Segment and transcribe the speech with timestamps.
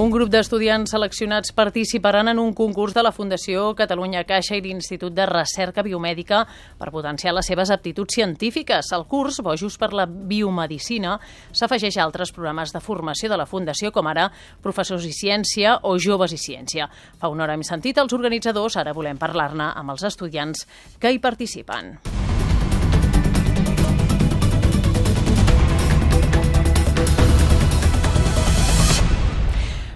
[0.00, 5.12] Un grup d'estudiants seleccionats participaran en un concurs de la Fundació Catalunya Caixa i l'Institut
[5.12, 6.38] de Recerca Biomèdica
[6.80, 8.88] per potenciar les seves aptituds científiques.
[8.96, 11.18] El curs, Bojos per la Biomedicina,
[11.52, 14.30] s'afegeix a altres programes de formació de la Fundació, com ara
[14.64, 16.88] Professors i Ciència o Joves i Ciència.
[17.20, 20.64] Fa una hora hem sentit els organitzadors, ara volem parlar-ne amb els estudiants
[20.96, 21.98] que hi participen.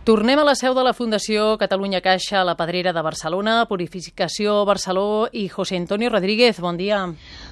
[0.00, 4.54] Tornem a la seu de la Fundació Catalunya Caixa a la Pedrera de Barcelona, Purificació
[4.64, 6.56] Barceló i José Antonio Rodríguez.
[6.64, 7.02] Bon dia.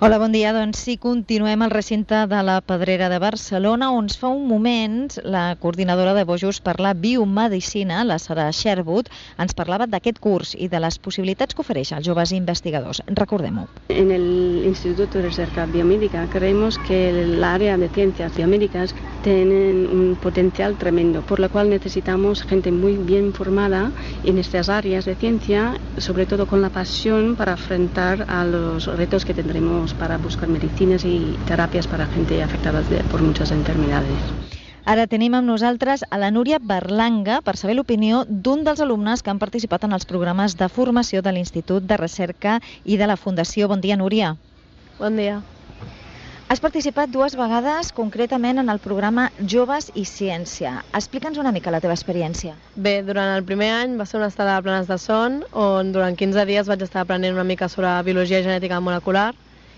[0.00, 0.50] Hola, bon dia.
[0.50, 5.54] Doncs sí, continuem al recinte de la Pedrera de Barcelona, on fa un moment la
[5.54, 10.82] coordinadora de Bojos per la biomedicina, la Sara Sherwood, ens parlava d'aquest curs i de
[10.82, 13.04] les possibilitats que ofereix als joves investigadors.
[13.06, 13.68] Recordem-ho.
[13.94, 20.18] En el Instituto de Recerca Biomédica creemos que el área de ciencias biomédicas tienen un
[20.20, 23.90] potencial tremendo, por lo cual necesitamos gente muy bien formada
[24.24, 29.26] en estas áreas de ciencia, sobre todo con la pasión para afrontar a los retos
[29.26, 34.18] que tendremos para buscar medicinas y terapias para gente afectada por muchas enfermedades.
[34.84, 39.30] Ara tenim amb nosaltres a la Núria Berlanga per saber l'opinió d'un dels alumnes que
[39.30, 43.68] han participat en els programes de formació de l'Institut de Recerca i de la Fundació.
[43.70, 44.34] Bon dia, Núria.
[44.98, 45.38] Bon dia.
[46.52, 49.22] Has participat dues vegades concretament en el programa
[49.52, 50.72] Joves i Ciència.
[50.98, 52.52] Explica'ns una mica la teva experiència.
[52.76, 56.18] Bé, durant el primer any va ser una estada a Planes de Son, on durant
[56.20, 59.30] 15 dies vaig estar aprenent una mica sobre biologia genètica molecular,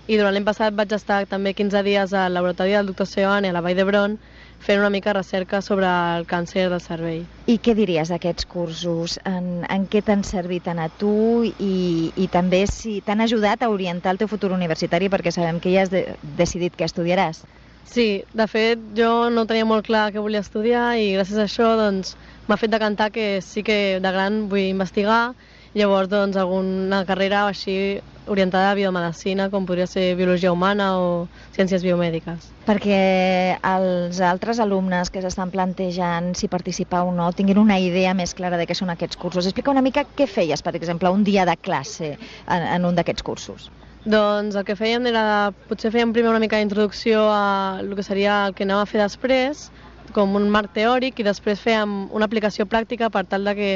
[0.07, 3.55] i durant l'any passat vaig estar també 15 dies al laboratori del doctor Seoane a
[3.55, 4.17] la Vall d'Hebron,
[4.65, 7.23] fent una mica recerca sobre el càncer del cervell.
[7.49, 9.17] I què diries d'aquests cursos?
[9.25, 14.13] En, en què t'han servit a tu i, i també si t'han ajudat a orientar
[14.13, 16.05] el teu futur universitari perquè sabem que ja has de,
[16.37, 17.41] decidit què estudiaràs?
[17.85, 21.75] Sí, de fet jo no tenia molt clar què volia estudiar i gràcies a això
[21.77, 22.15] doncs,
[22.49, 25.35] m'ha fet decantar que sí que de gran vull investigar
[25.75, 27.99] Llavors, doncs, alguna carrera així
[28.31, 31.07] orientada a biomedicina, com podria ser biologia humana o
[31.55, 32.47] ciències biomèdiques.
[32.65, 32.99] Perquè
[33.59, 38.57] els altres alumnes que s'estan plantejant si participar o no tinguin una idea més clara
[38.57, 39.45] de què són aquests cursos.
[39.45, 43.27] Explica una mica què feies, per exemple, un dia de classe en, en un d'aquests
[43.27, 43.67] cursos.
[44.05, 48.45] Doncs el que fèiem era, potser fèiem primer una mica d'introducció a el que seria
[48.47, 49.67] el que anàvem a fer després,
[50.13, 53.71] com un marc teòric i després fèiem una aplicació pràctica per tal de que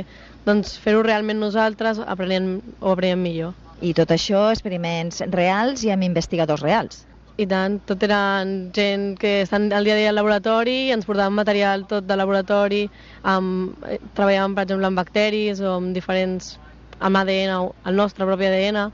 [0.45, 3.55] doncs, fer-ho realment nosaltres aprenent, o aprenent millor.
[3.81, 7.05] I tot això, experiments reals i amb investigadors reals.
[7.39, 11.37] I tant, tot eren gent que estan al dia a dia al laboratori, ens portaven
[11.37, 12.81] material tot de laboratori,
[13.23, 16.57] amb, eh, treballàvem, per exemple, amb bacteris o amb diferents,
[16.99, 18.91] amb ADN, el nostre propi ADN,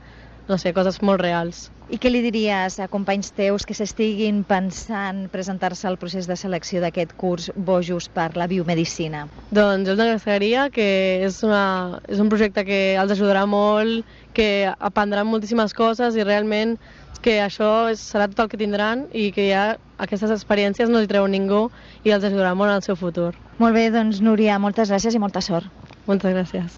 [0.48, 1.66] no sé, coses molt reals.
[1.86, 6.80] I què li diries a companys teus que s'estiguin pensant presentar-se al procés de selecció
[6.82, 9.26] d'aquest curs Bojos per la biomedicina?
[9.54, 10.86] Doncs jo els agradaria que
[11.22, 16.74] és, una, és un projecte que els ajudarà molt, que aprendran moltíssimes coses i realment
[17.22, 19.64] que això serà tot el que tindran i que ja
[20.02, 21.66] aquestes experiències no li treu ningú
[22.04, 23.32] i els ajudarà molt en el seu futur.
[23.62, 25.70] Molt bé, doncs Núria, moltes gràcies i molta sort.
[26.06, 26.76] Moltes gràcies.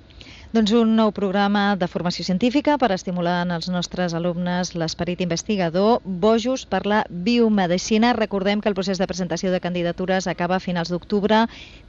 [0.49, 5.99] Doncs un nou programa de formació científica per estimular en els nostres alumnes l'esperit investigador,
[6.23, 8.15] Bojos per la biomedicina.
[8.17, 11.43] Recordem que el procés de presentació de candidatures acaba a finals d'octubre,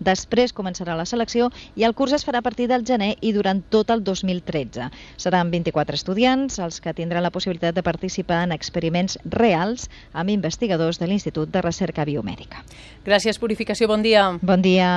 [0.03, 1.47] després començarà la selecció
[1.80, 4.90] i el curs es farà a partir del gener i durant tot el 2013.
[5.16, 11.00] Seran 24 estudiants els que tindran la possibilitat de participar en experiments reals amb investigadors
[11.00, 12.68] de l'Institut de Recerca Biomèdica.
[13.08, 13.88] Gràcies, Purificació.
[13.88, 14.34] Bon dia.
[14.44, 14.91] Bon dia.